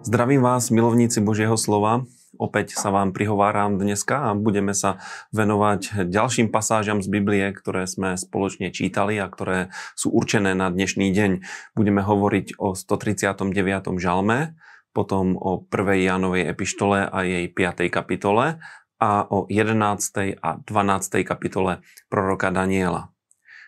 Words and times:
Zdravím 0.00 0.40
vás, 0.40 0.72
milovníci 0.72 1.20
Božieho 1.20 1.60
slova. 1.60 2.08
Opäť 2.40 2.72
sa 2.72 2.88
vám 2.88 3.12
prihováram 3.12 3.76
dneska 3.76 4.32
a 4.32 4.38
budeme 4.38 4.72
sa 4.72 4.96
venovať 5.28 6.08
ďalším 6.08 6.48
pasážam 6.48 7.04
z 7.04 7.12
Biblie, 7.12 7.44
ktoré 7.52 7.84
sme 7.84 8.16
spoločne 8.16 8.72
čítali 8.72 9.20
a 9.20 9.28
ktoré 9.28 9.68
sú 9.92 10.08
určené 10.08 10.56
na 10.56 10.72
dnešný 10.72 11.12
deň. 11.12 11.44
Budeme 11.76 12.00
hovoriť 12.00 12.56
o 12.56 12.72
139. 12.72 14.00
žalme, 14.00 14.56
potom 14.96 15.36
o 15.36 15.68
1. 15.68 15.68
Jánovej 16.00 16.48
epištole 16.48 17.04
a 17.04 17.18
jej 17.20 17.52
5. 17.52 17.92
kapitole 17.92 18.56
a 18.96 19.10
o 19.28 19.44
11. 19.52 20.40
a 20.40 20.50
12. 20.64 21.28
kapitole 21.28 21.84
proroka 22.08 22.48
Daniela. 22.48 23.12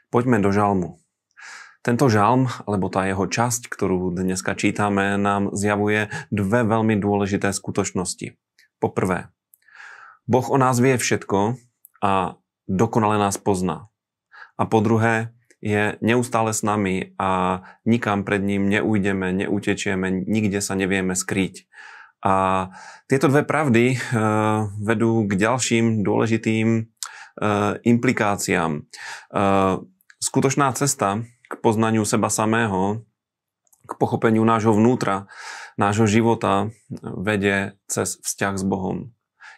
Poďme 0.08 0.40
do 0.40 0.48
žalmu. 0.48 0.96
Tento 1.82 2.06
žalm, 2.06 2.46
alebo 2.62 2.86
tá 2.86 3.10
jeho 3.10 3.26
časť, 3.26 3.66
ktorú 3.66 4.14
dneska 4.14 4.54
čítame, 4.54 5.18
nám 5.18 5.50
zjavuje 5.50 6.14
dve 6.30 6.62
veľmi 6.62 6.94
dôležité 6.94 7.50
skutočnosti. 7.50 8.38
Poprvé, 8.78 9.34
Boh 10.30 10.46
o 10.46 10.56
nás 10.58 10.78
vie 10.78 10.94
všetko 10.94 11.58
a 12.02 12.38
dokonale 12.70 13.18
nás 13.18 13.34
pozná. 13.34 13.90
A 14.54 14.62
po 14.70 14.78
druhé, 14.78 15.34
je 15.62 15.94
neustále 16.02 16.50
s 16.50 16.66
nami 16.66 17.14
a 17.22 17.62
nikam 17.86 18.26
pred 18.26 18.42
ním 18.42 18.66
neujdeme, 18.66 19.30
neutečieme, 19.30 20.26
nikde 20.26 20.58
sa 20.58 20.74
nevieme 20.74 21.14
skryť. 21.14 21.70
A 22.26 22.34
tieto 23.06 23.30
dve 23.30 23.46
pravdy 23.46 23.94
e, 23.94 23.96
vedú 24.82 25.26
k 25.26 25.32
ďalším 25.38 26.02
dôležitým 26.02 26.66
e, 26.78 26.82
implikáciám. 27.86 28.70
E, 28.74 28.80
skutočná 30.18 30.70
cesta 30.74 31.22
k 31.52 31.60
poznaniu 31.60 32.08
seba 32.08 32.32
samého, 32.32 33.04
k 33.84 33.92
pochopeniu 34.00 34.40
nášho 34.40 34.72
vnútra, 34.72 35.28
nášho 35.76 36.08
života 36.08 36.72
vedie 37.02 37.76
cez 37.84 38.16
vzťah 38.24 38.54
s 38.56 38.64
Bohom. 38.64 39.12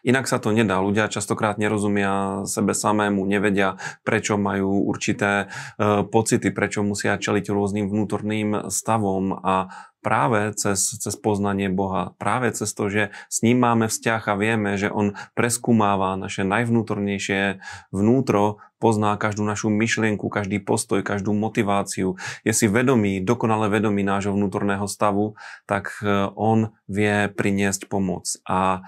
Inak 0.05 0.29
sa 0.29 0.37
to 0.37 0.53
nedá. 0.53 0.85
Ľudia 0.85 1.09
častokrát 1.09 1.57
nerozumia 1.57 2.45
sebe 2.45 2.77
samému, 2.77 3.25
nevedia, 3.25 3.81
prečo 4.05 4.37
majú 4.37 4.85
určité 4.85 5.49
e, 5.81 6.05
pocity, 6.05 6.53
prečo 6.53 6.85
musia 6.85 7.17
čeliť 7.17 7.49
rôznym 7.49 7.89
vnútorným 7.89 8.69
stavom 8.69 9.33
a 9.41 9.73
práve 10.05 10.53
cez, 10.61 11.01
cez 11.01 11.17
poznanie 11.17 11.73
Boha, 11.73 12.13
práve 12.21 12.53
cez 12.53 12.69
to, 12.77 12.93
že 12.93 13.03
s 13.33 13.41
ním 13.41 13.65
máme 13.65 13.89
vzťah 13.89 14.23
a 14.29 14.35
vieme, 14.37 14.77
že 14.77 14.93
on 14.93 15.17
preskúmáva 15.33 16.21
naše 16.21 16.45
najvnútornejšie 16.45 17.65
vnútro, 17.89 18.61
pozná 18.77 19.17
každú 19.17 19.49
našu 19.49 19.73
myšlienku, 19.73 20.29
každý 20.29 20.61
postoj, 20.61 21.01
každú 21.01 21.33
motiváciu, 21.33 22.21
je 22.45 22.53
si 22.53 22.69
vedomý, 22.69 23.25
dokonale 23.25 23.73
vedomý 23.73 24.05
nášho 24.05 24.37
vnútorného 24.37 24.85
stavu, 24.85 25.41
tak 25.65 25.97
e, 26.05 26.29
on 26.37 26.77
vie 26.85 27.33
priniesť 27.33 27.89
pomoc. 27.89 28.29
A 28.45 28.85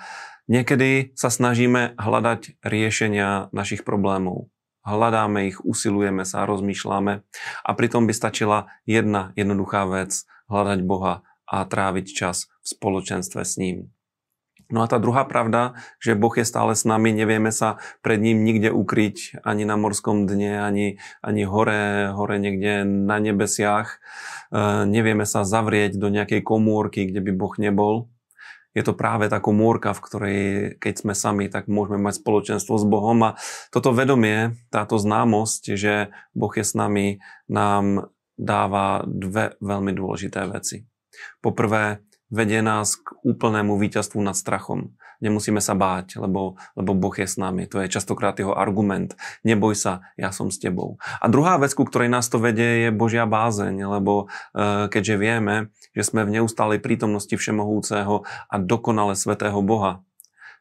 Niekedy 0.47 1.11
sa 1.19 1.27
snažíme 1.27 1.99
hľadať 1.99 2.63
riešenia 2.63 3.51
našich 3.51 3.83
problémov. 3.83 4.47
Hľadáme 4.87 5.51
ich, 5.51 5.59
usilujeme 5.67 6.23
sa, 6.23 6.47
rozmýšľame 6.47 7.27
a 7.67 7.71
pritom 7.75 8.07
by 8.07 8.15
stačila 8.15 8.71
jedna 8.87 9.35
jednoduchá 9.35 9.83
vec, 9.91 10.23
hľadať 10.47 10.87
Boha 10.87 11.27
a 11.51 11.67
tráviť 11.67 12.07
čas 12.15 12.47
v 12.63 12.67
spoločenstve 12.79 13.43
s 13.43 13.59
ním. 13.59 13.91
No 14.71 14.83
a 14.83 14.91
tá 14.91 15.03
druhá 15.03 15.27
pravda, 15.27 15.79
že 15.99 16.19
Boh 16.19 16.35
je 16.35 16.47
stále 16.47 16.79
s 16.79 16.87
nami, 16.87 17.11
nevieme 17.11 17.51
sa 17.51 17.83
pred 18.03 18.19
ním 18.19 18.47
nikde 18.47 18.71
ukryť, 18.71 19.43
ani 19.47 19.67
na 19.67 19.75
morskom 19.75 20.27
dne, 20.27 20.63
ani, 20.63 20.87
ani 21.23 21.43
hore, 21.43 22.11
hore 22.15 22.39
niekde 22.39 22.83
na 22.87 23.23
nebesiach. 23.23 23.95
E, 23.95 23.97
nevieme 24.91 25.23
sa 25.23 25.47
zavrieť 25.47 25.99
do 25.99 26.11
nejakej 26.11 26.43
komórky, 26.43 27.11
kde 27.11 27.23
by 27.23 27.33
Boh 27.35 27.55
nebol 27.63 27.95
je 28.77 28.83
to 28.85 28.93
práve 28.93 29.33
tá 29.33 29.41
komórka, 29.41 29.97
v 29.97 30.05
ktorej 30.05 30.41
keď 30.77 30.95
sme 31.01 31.15
sami, 31.17 31.49
tak 31.49 31.65
môžeme 31.65 31.97
mať 31.97 32.21
spoločenstvo 32.21 32.77
s 32.77 32.85
Bohom 32.85 33.17
a 33.25 33.41
toto 33.73 33.97
vedomie, 33.97 34.61
táto 34.69 35.01
známosť, 35.01 35.63
že 35.81 36.13
Boh 36.37 36.53
je 36.53 36.61
s 36.61 36.77
nami, 36.77 37.25
nám 37.49 38.13
dáva 38.37 39.01
dve 39.09 39.57
veľmi 39.65 39.97
dôležité 39.97 40.45
veci. 40.53 40.85
Poprvé, 41.41 42.05
vedie 42.31 42.61
nás 42.63 42.99
k 42.99 43.15
úplnému 43.23 43.79
víťazstvu 43.79 44.19
nad 44.23 44.35
strachom. 44.35 44.95
Nemusíme 45.25 45.65
sa 45.65 45.73
báť, 45.73 46.21
lebo, 46.21 46.61
lebo 46.77 46.93
Boh 46.93 47.15
je 47.17 47.25
s 47.25 47.41
nami. 47.41 47.65
To 47.73 47.81
je 47.81 47.89
častokrát 47.89 48.37
jeho 48.37 48.53
argument. 48.53 49.17
Neboj 49.49 49.73
sa, 49.73 50.05
ja 50.21 50.29
som 50.29 50.53
s 50.53 50.61
tebou. 50.61 51.01
A 51.25 51.27
druhá 51.33 51.57
vec, 51.57 51.73
ku 51.73 51.89
ktorej 51.89 52.13
nás 52.13 52.29
to 52.29 52.37
vedie, 52.37 52.89
je 52.89 52.91
Božia 52.93 53.25
bázeň, 53.25 53.97
lebo 53.97 54.29
e, 54.53 54.93
keďže 54.93 55.17
vieme, 55.17 55.73
že 55.97 56.05
sme 56.05 56.29
v 56.29 56.41
neustálej 56.41 56.85
prítomnosti 56.85 57.33
Všemohúceho 57.33 58.29
a 58.29 58.55
dokonale 58.61 59.17
Svetého 59.17 59.57
Boha, 59.65 60.05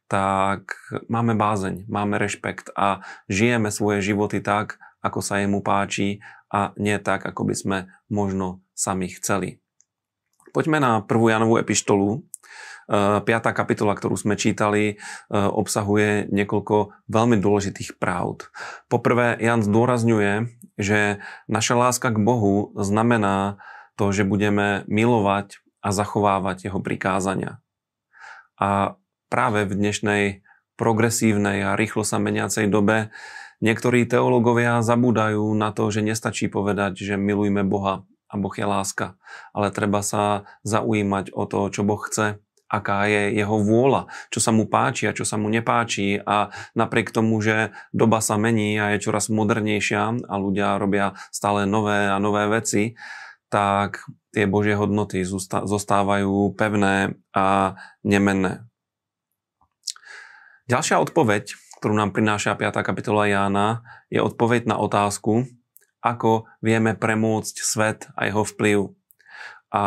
tak 0.08 0.78
máme 1.10 1.34
bázeň, 1.36 1.90
máme 1.90 2.22
rešpekt 2.22 2.72
a 2.78 3.02
žijeme 3.26 3.74
svoje 3.74 4.06
životy 4.06 4.40
tak, 4.40 4.78
ako 5.02 5.20
sa 5.20 5.42
jemu 5.42 5.66
páči 5.66 6.22
a 6.48 6.72
nie 6.78 6.96
tak, 7.02 7.26
ako 7.26 7.42
by 7.44 7.56
sme 7.58 7.78
možno 8.08 8.62
sami 8.78 9.10
chceli. 9.12 9.65
Poďme 10.56 10.80
na 10.80 11.04
1. 11.04 11.36
Janovú 11.36 11.60
epištolu. 11.60 12.24
5. 12.88 13.28
E, 13.28 13.52
kapitola, 13.52 13.92
ktorú 13.92 14.16
sme 14.16 14.40
čítali, 14.40 14.84
e, 14.88 15.36
obsahuje 15.36 16.32
niekoľko 16.32 16.96
veľmi 17.12 17.36
dôležitých 17.44 18.00
pravd. 18.00 18.48
Poprvé, 18.88 19.36
Jan 19.44 19.68
zdôrazňuje, 19.68 20.48
že 20.80 21.20
naša 21.52 21.76
láska 21.76 22.08
k 22.16 22.24
Bohu 22.24 22.72
znamená 22.80 23.60
to, 24.00 24.16
že 24.16 24.24
budeme 24.24 24.88
milovať 24.88 25.60
a 25.84 25.92
zachovávať 25.92 26.72
jeho 26.72 26.80
prikázania. 26.80 27.60
A 28.56 28.96
práve 29.28 29.68
v 29.68 29.76
dnešnej 29.76 30.24
progresívnej 30.80 31.68
a 31.68 31.76
rýchlo 31.76 32.08
sa 32.08 32.16
meniacej 32.16 32.72
dobe 32.72 33.12
niektorí 33.60 34.08
teológovia 34.08 34.80
zabúdajú 34.80 35.52
na 35.52 35.76
to, 35.76 35.92
že 35.92 36.00
nestačí 36.00 36.48
povedať, 36.48 36.96
že 37.04 37.20
milujme 37.20 37.68
Boha 37.68 38.08
a 38.30 38.34
Boh 38.38 38.54
je 38.54 38.66
láska. 38.66 39.16
Ale 39.54 39.70
treba 39.70 40.02
sa 40.02 40.50
zaujímať 40.66 41.32
o 41.34 41.46
to, 41.46 41.70
čo 41.70 41.82
Boh 41.86 42.02
chce, 42.02 42.42
aká 42.66 43.06
je 43.06 43.38
jeho 43.38 43.62
vôľa, 43.62 44.10
čo 44.34 44.42
sa 44.42 44.50
mu 44.50 44.66
páči 44.66 45.06
a 45.06 45.16
čo 45.16 45.22
sa 45.22 45.38
mu 45.38 45.48
nepáči 45.54 46.18
a 46.18 46.50
napriek 46.74 47.14
tomu, 47.14 47.38
že 47.40 47.70
doba 47.94 48.20
sa 48.26 48.42
mení 48.42 48.74
a 48.82 48.98
je 48.98 49.06
čoraz 49.06 49.30
modernejšia 49.30 50.26
a 50.26 50.34
ľudia 50.36 50.82
robia 50.82 51.14
stále 51.30 51.70
nové 51.70 52.10
a 52.10 52.18
nové 52.18 52.50
veci, 52.50 52.98
tak 53.54 54.02
tie 54.34 54.50
Božie 54.50 54.74
hodnoty 54.74 55.22
zostávajú 55.24 56.58
pevné 56.58 57.16
a 57.32 57.78
nemenné. 58.02 58.66
Ďalšia 60.66 60.98
odpoveď, 60.98 61.54
ktorú 61.78 61.94
nám 61.94 62.10
prináša 62.10 62.58
5. 62.58 62.82
kapitola 62.82 63.30
Jána, 63.30 63.86
je 64.10 64.18
odpoveď 64.18 64.66
na 64.66 64.82
otázku, 64.82 65.46
ako 66.06 66.46
vieme 66.62 66.94
premôcť 66.94 67.56
svet 67.66 68.00
a 68.14 68.30
jeho 68.30 68.46
vplyv. 68.46 68.94
A 69.74 69.84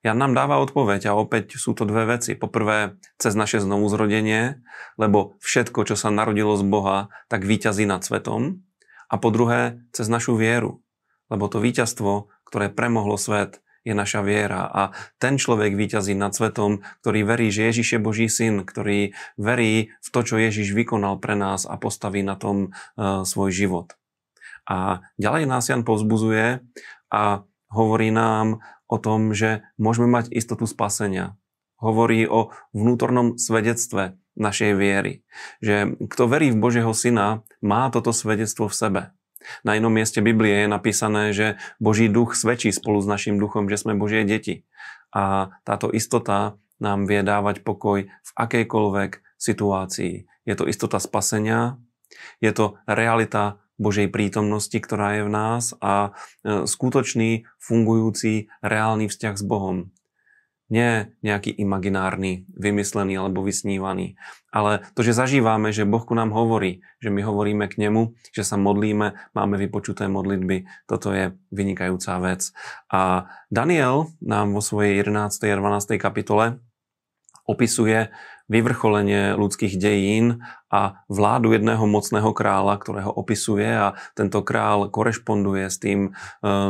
Jan 0.00 0.16
nám 0.16 0.32
dáva 0.32 0.62
odpoveď 0.62 1.12
a 1.12 1.18
opäť 1.18 1.60
sú 1.60 1.76
to 1.76 1.84
dve 1.84 2.08
veci. 2.08 2.32
Poprvé, 2.38 2.96
cez 3.20 3.36
naše 3.36 3.60
znovuzrodenie, 3.60 4.62
lebo 4.96 5.36
všetko, 5.44 5.84
čo 5.84 5.98
sa 5.98 6.08
narodilo 6.08 6.56
z 6.56 6.64
Boha, 6.64 7.12
tak 7.28 7.44
výťazí 7.44 7.84
nad 7.84 8.00
svetom. 8.00 8.64
A 9.12 9.18
po 9.18 9.28
druhé, 9.28 9.82
cez 9.92 10.08
našu 10.08 10.38
vieru, 10.40 10.80
lebo 11.28 11.52
to 11.52 11.60
víťazstvo, 11.60 12.32
ktoré 12.48 12.72
premohlo 12.72 13.20
svet, 13.20 13.60
je 13.84 13.92
naša 13.92 14.24
viera. 14.24 14.68
A 14.68 14.82
ten 15.20 15.36
človek 15.36 15.76
výťazí 15.76 16.16
nad 16.16 16.32
svetom, 16.32 16.80
ktorý 17.04 17.24
verí, 17.24 17.48
že 17.52 17.68
Ježiš 17.68 17.96
je 17.96 18.00
Boží 18.00 18.26
syn, 18.28 18.64
ktorý 18.64 19.16
verí 19.40 19.92
v 20.00 20.08
to, 20.08 20.20
čo 20.24 20.40
Ježiš 20.40 20.72
vykonal 20.72 21.20
pre 21.20 21.36
nás 21.36 21.64
a 21.64 21.76
postaví 21.80 22.20
na 22.24 22.36
tom 22.36 22.72
uh, 22.72 23.24
svoj 23.24 23.52
život. 23.52 23.99
A 24.70 25.02
ďalej 25.18 25.50
nás 25.50 25.66
Jan 25.66 25.82
povzbuzuje 25.82 26.62
a 27.10 27.42
hovorí 27.74 28.14
nám 28.14 28.62
o 28.86 28.96
tom, 29.02 29.34
že 29.34 29.66
môžeme 29.74 30.06
mať 30.06 30.30
istotu 30.30 30.70
spasenia. 30.70 31.34
Hovorí 31.82 32.22
o 32.30 32.54
vnútornom 32.70 33.34
svedectve 33.34 34.14
našej 34.38 34.78
viery. 34.78 35.26
Že 35.58 35.98
kto 36.06 36.30
verí 36.30 36.54
v 36.54 36.60
Božieho 36.62 36.94
Syna, 36.94 37.42
má 37.58 37.90
toto 37.90 38.14
svedectvo 38.14 38.70
v 38.70 38.78
sebe. 38.78 39.02
Na 39.64 39.74
inom 39.74 39.90
mieste 39.90 40.20
Biblie 40.20 40.64
je 40.64 40.68
napísané, 40.68 41.32
že 41.32 41.56
Boží 41.80 42.06
duch 42.12 42.36
svedčí 42.36 42.70
spolu 42.70 43.00
s 43.00 43.08
našim 43.08 43.40
duchom, 43.40 43.66
že 43.66 43.80
sme 43.80 43.98
Božie 43.98 44.22
deti. 44.22 44.68
A 45.10 45.50
táto 45.66 45.90
istota 45.90 46.60
nám 46.78 47.08
vie 47.08 47.24
dávať 47.24 47.64
pokoj 47.64 48.06
v 48.06 48.30
akejkoľvek 48.36 49.40
situácii. 49.40 50.28
Je 50.44 50.54
to 50.54 50.68
istota 50.68 51.00
spasenia, 51.00 51.80
je 52.44 52.52
to 52.52 52.76
realita 52.84 53.60
Božej 53.80 54.12
prítomnosti, 54.12 54.76
ktorá 54.76 55.16
je 55.16 55.22
v 55.24 55.32
nás 55.32 55.72
a 55.80 56.12
e, 56.44 56.68
skutočný, 56.68 57.48
fungujúci, 57.56 58.52
reálny 58.60 59.08
vzťah 59.08 59.34
s 59.40 59.44
Bohom. 59.44 59.88
Nie 60.70 61.16
nejaký 61.26 61.50
imaginárny, 61.50 62.46
vymyslený 62.54 63.18
alebo 63.18 63.42
vysnívaný, 63.42 64.14
ale 64.54 64.86
to, 64.94 65.02
že 65.02 65.18
zažívame, 65.18 65.74
že 65.74 65.88
Boh 65.88 66.04
ku 66.04 66.14
nám 66.14 66.30
hovorí, 66.30 66.86
že 67.02 67.10
my 67.10 67.26
hovoríme 67.26 67.66
k 67.66 67.88
nemu, 67.88 68.14
že 68.30 68.46
sa 68.46 68.54
modlíme, 68.54 69.34
máme 69.34 69.56
vypočuté 69.58 70.06
modlitby, 70.06 70.86
toto 70.86 71.10
je 71.10 71.34
vynikajúca 71.50 72.22
vec. 72.22 72.54
A 72.86 73.26
Daniel 73.50 74.14
nám 74.22 74.54
vo 74.54 74.62
svojej 74.62 75.02
11. 75.02 75.42
a 75.50 75.56
12. 75.58 75.98
kapitole 75.98 76.62
opisuje 77.50 78.14
vyvrcholenie 78.50 79.38
ľudských 79.38 79.78
dejín 79.78 80.42
a 80.70 81.02
vládu 81.10 81.50
jedného 81.50 81.82
mocného 81.86 82.30
kráľa, 82.30 82.78
ktorého 82.78 83.10
opisuje 83.10 83.66
a 83.66 83.98
tento 84.14 84.42
král 84.46 84.86
korešponduje 84.86 85.66
s 85.66 85.82
tým 85.82 86.00
e, 86.06 86.10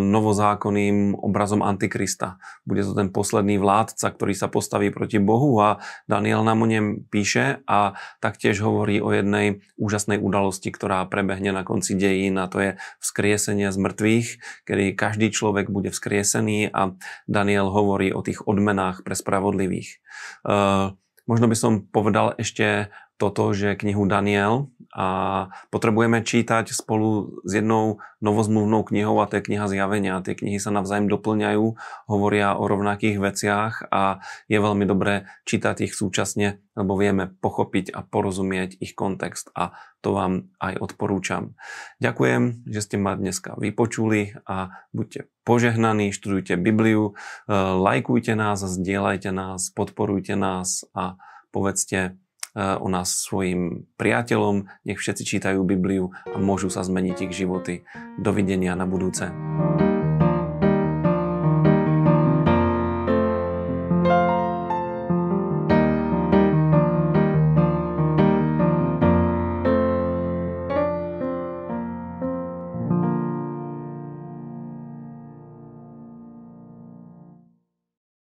novozákonným 0.01 1.21
obrazom 1.21 1.61
Antikrista. 1.61 2.41
Bude 2.65 2.81
to 2.81 2.97
ten 2.97 3.13
posledný 3.13 3.61
vládca, 3.61 4.09
ktorý 4.13 4.33
sa 4.33 4.49
postaví 4.49 4.89
proti 4.89 5.21
Bohu 5.21 5.53
a 5.61 5.85
Daniel 6.09 6.41
nám 6.45 6.65
o 6.65 6.67
ňom 6.69 7.13
píše 7.13 7.61
a 7.69 7.93
taktiež 8.25 8.65
hovorí 8.65 9.05
o 9.05 9.13
jednej 9.13 9.61
úžasnej 9.77 10.17
udalosti, 10.17 10.73
ktorá 10.73 11.05
prebehne 11.05 11.53
na 11.53 11.65
konci 11.65 11.93
dejín 11.93 12.41
a 12.41 12.49
to 12.49 12.61
je 12.61 12.71
vzkriesenie 13.05 13.69
z 13.69 13.77
mŕtvych, 13.77 14.29
kedy 14.65 14.85
každý 14.97 15.29
človek 15.29 15.69
bude 15.69 15.93
vzkriesený 15.93 16.73
a 16.73 16.97
Daniel 17.29 17.69
hovorí 17.69 18.17
o 18.17 18.25
tých 18.25 18.49
odmenách 18.49 19.05
pre 19.05 19.13
spravodlivých. 19.13 20.01
E, 20.49 20.97
Možno 21.31 21.47
by 21.47 21.55
som 21.55 21.87
povedal 21.87 22.35
ešte 22.43 22.91
toto, 23.21 23.53
že 23.53 23.77
knihu 23.77 24.09
Daniel 24.09 24.73
a 24.91 25.47
potrebujeme 25.71 26.27
čítať 26.27 26.75
spolu 26.75 27.39
s 27.47 27.53
jednou 27.55 28.03
novozmluvnou 28.19 28.83
knihou 28.83 29.23
a 29.23 29.31
to 29.31 29.39
je 29.39 29.47
kniha 29.47 29.71
Zjavenia. 29.71 30.19
Tie 30.25 30.35
knihy 30.35 30.59
sa 30.59 30.75
navzájom 30.75 31.07
doplňajú, 31.07 31.65
hovoria 32.11 32.59
o 32.59 32.67
rovnakých 32.67 33.23
veciach 33.23 33.87
a 33.93 34.19
je 34.51 34.59
veľmi 34.59 34.83
dobré 34.91 35.31
čítať 35.47 35.87
ich 35.87 35.95
súčasne, 35.95 36.59
lebo 36.75 36.99
vieme 36.99 37.31
pochopiť 37.31 37.95
a 37.95 38.03
porozumieť 38.03 38.83
ich 38.83 38.99
kontext 38.99 39.55
a 39.55 39.79
to 40.03 40.11
vám 40.11 40.51
aj 40.59 40.83
odporúčam. 40.83 41.55
Ďakujem, 42.03 42.67
že 42.67 42.81
ste 42.83 42.97
ma 42.99 43.15
dneska 43.15 43.55
vypočuli 43.55 44.35
a 44.43 44.75
buďte 44.91 45.31
požehnaní, 45.47 46.11
študujte 46.11 46.59
Bibliu, 46.59 47.15
e, 47.47 47.53
lajkujte 47.55 48.35
nás, 48.35 48.59
zdieľajte 48.59 49.31
nás, 49.31 49.71
podporujte 49.71 50.35
nás 50.35 50.83
a 50.99 51.15
povedzte 51.55 52.19
o 52.57 52.87
nás 52.91 53.27
svojim 53.27 53.87
priateľom, 53.95 54.67
nech 54.87 54.99
všetci 54.99 55.23
čítajú 55.27 55.63
Bibliu 55.63 56.11
a 56.27 56.37
môžu 56.39 56.71
sa 56.71 56.83
zmeniť 56.83 57.31
ich 57.31 57.33
životy. 57.35 57.87
Dovidenia 58.19 58.75
na 58.75 58.87
budúce. 58.87 59.31